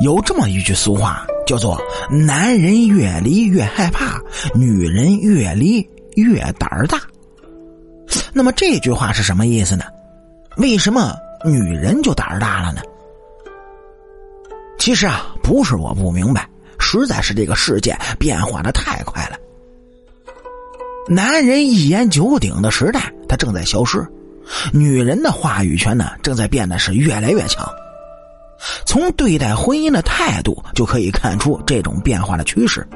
[0.00, 4.18] 有这么一句俗话，叫做“男人越离越害怕，
[4.54, 5.86] 女人越离
[6.16, 6.98] 越胆儿大”。
[8.32, 9.84] 那么这句话是什么意思呢？
[10.56, 11.14] 为什么
[11.44, 12.80] 女人就胆儿大了呢？
[14.78, 16.48] 其实啊，不是我不明白，
[16.78, 19.36] 实在是这个世界变化的太快了。
[21.06, 24.00] 男人一言九鼎的时代，它正在消失；
[24.72, 27.68] 女人的话语权呢，正在变得是越来越强。
[28.84, 32.86] 从对待婚姻的态度就可以看出这种变化的趋势。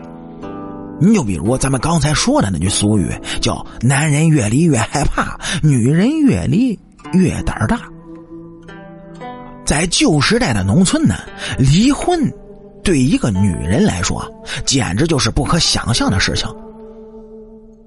[1.00, 6.78] 你就比如咱们刚才说的那句俗语，叫“男人越离越害怕，女人越离
[7.12, 7.80] 越胆大”。
[9.64, 11.14] 在旧时代的农村呢，
[11.58, 12.30] 离婚
[12.82, 14.24] 对一个女人来说，
[14.66, 16.46] 简直就是不可想象的事情。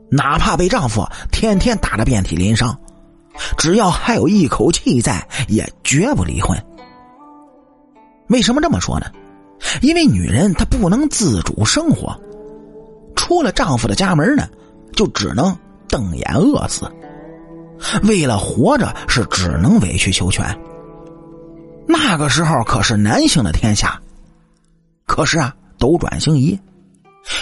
[0.10, 2.78] 哪怕被丈夫天天打得遍体鳞伤，
[3.58, 6.58] 只要还有一口气在，也绝不离婚。
[8.30, 9.08] 为什么这么说呢？
[9.82, 12.16] 因为女人她不能自主生活，
[13.16, 14.48] 出了丈夫的家门呢，
[14.94, 16.92] 就只能瞪眼饿死。
[18.04, 20.46] 为了活着，是只能委曲求全。
[21.88, 24.00] 那个时候可是男性的天下。
[25.06, 26.60] 可是啊，斗转星移，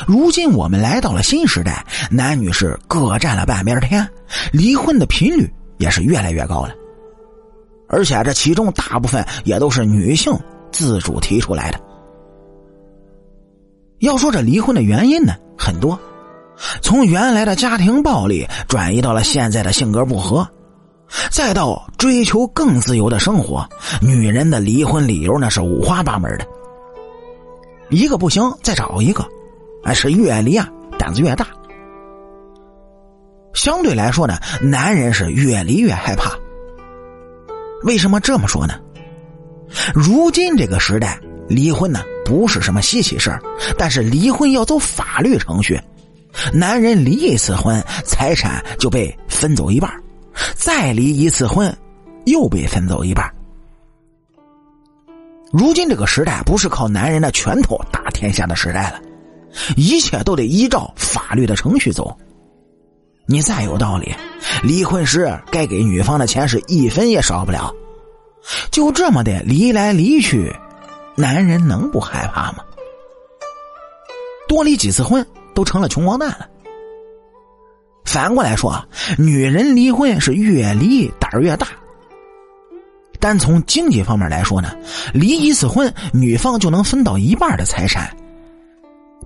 [0.06, 4.08] 如今我们来到了新时代，男女是各占了半边天，
[4.52, 6.74] 离婚的频率也是越来越高了。
[7.88, 10.34] 而且这其中大部分也都是女性。
[10.72, 11.80] 自主提出来的。
[14.00, 15.98] 要说这离婚的原因呢，很多，
[16.82, 20.46] 从原来的家庭暴力转移到了现在的性格不合，
[21.32, 23.66] 再到追求更自由的生活，
[24.02, 26.46] 女人的离婚理由那是五花八门的。
[27.90, 29.26] 一个不行，再找一个，
[29.86, 31.48] 哎，是越离啊胆子越大。
[33.66, 36.38] 相对来说呢，男人是越离越害怕。
[37.82, 38.76] 为什么这么说呢？
[39.92, 43.36] 如今这个时代，离婚呢不是什么稀奇事，
[43.76, 45.82] 但是离婚要走法律程序。
[46.54, 49.90] 男人离一次婚，财产就被分走一半；
[50.54, 51.76] 再离一次婚，
[52.26, 53.28] 又被分走一半。
[55.52, 59.02] 如今这个时代不是靠男人的拳头打天下的时代了，
[59.76, 62.16] 一切都得依照法律的程序走。
[63.28, 64.14] 你再有道理，
[64.62, 67.74] 离婚时该给女方的钱是一分也少不了。
[68.70, 70.56] 就这么的离来离去，
[71.16, 72.60] 男人能不害怕吗？
[74.48, 75.26] 多离几次婚
[75.56, 76.48] 都成了穷光蛋了。
[78.04, 78.88] 反过来说啊，
[79.18, 81.68] 女人离婚是越离胆儿越大。
[83.20, 84.72] 单从经济方面来说呢，
[85.12, 88.16] 离一次婚，女方就能分到一半的财产。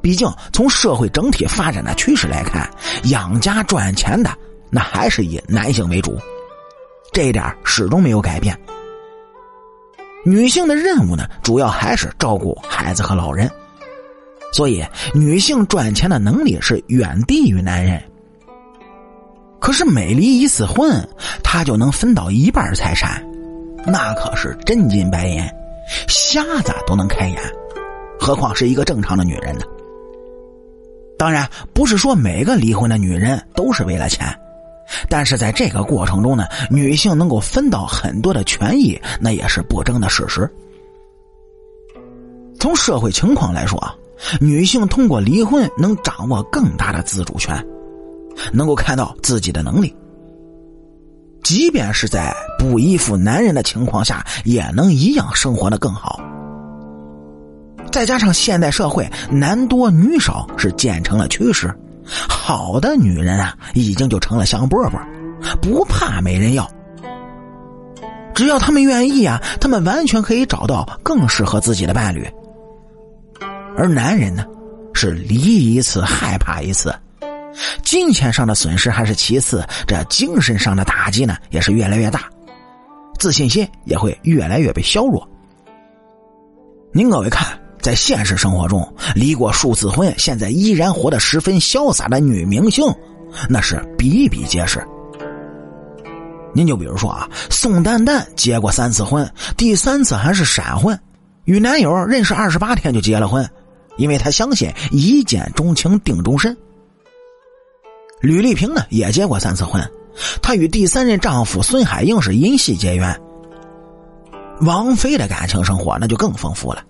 [0.02, 2.70] 毕竟从社会整体发展的趋势来看，
[3.06, 4.32] 养家赚钱的
[4.70, 6.18] 那还是以男性为主，
[7.12, 8.58] 这一点始终没有改变。
[10.26, 13.50] 女性的任务呢，主要还是照顾孩子和老人，
[14.52, 18.02] 所以女性赚钱的能力是远低于男人。
[19.60, 21.08] 可是每离一次婚，
[21.44, 23.26] 她就能分到一半财产，
[23.86, 25.42] 那可是真金白银，
[26.08, 27.38] 瞎子都能开眼，
[28.20, 29.66] 何况是一个正常的女人呢？
[31.20, 34.34] 当然，不是说每个离婚的女人都是为了钱。
[35.10, 40.50] 但是在这个过程中呢，女性能够分到很多的权益，那也是不争的事实。
[42.58, 43.94] 从社会情况来说啊，
[44.40, 47.64] 女性通过离婚能掌握更大的自主权，
[48.54, 49.94] 能够看到自己的能力，
[51.44, 56.20] 即便是在不依附男人的情况下，也能一样生活的更好。
[57.92, 61.74] 再加上现代社会男多女少是渐成了趋势。
[62.28, 65.00] 好的女人啊，已经就成了香饽饽，
[65.62, 66.70] 不怕没人要。
[68.34, 72.28] 只要他们愿意啊，他们完全可以找到更适合自己的伴侣。
[73.78, 74.46] 而男人呢，
[74.94, 76.94] 是离一次害怕一次，
[77.84, 82.22] 金钱上的损失还是其次，这精神上的打击呢，也是越来越大，
[83.20, 85.28] 自信心也会越来越被削弱。
[86.92, 87.46] 您各位看。
[87.82, 92.86] 在现实生活中，离过数次婚，现在依然活得十分潇洒的女明星，
[93.48, 94.86] 那是比比皆是。
[96.54, 101.00] 您就比如说啊，宋丹丹结过三次婚，第三次还是闪婚，
[101.46, 103.48] 与男友认识二十八天就结了婚，
[103.98, 106.56] 因为她相信一见钟情定终身。
[108.20, 109.82] 吕丽萍呢也结过三次婚，
[110.42, 113.16] 她与第三任丈夫孙海英是因戏结缘。
[114.62, 116.84] 王菲的感情生活那就更丰富了。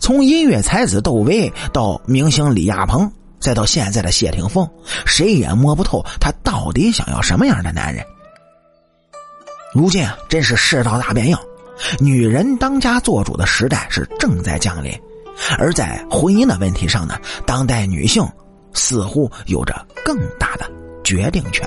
[0.00, 4.68] 从音乐才子窦唯到明星李亚鹏，再到现在的谢霆锋，
[5.06, 8.04] 谁也摸不透他到底想要什么样的男人。
[9.72, 11.40] 如今啊，真是世道大变样，
[11.98, 14.92] 女人当家做主的时代是正在降临，
[15.58, 18.26] 而在婚姻的问题上呢，当代女性
[18.74, 20.70] 似乎有着更大的
[21.04, 21.66] 决定权。